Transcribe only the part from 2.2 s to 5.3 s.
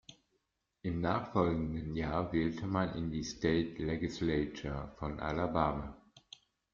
wählte man in die "State Legislature" von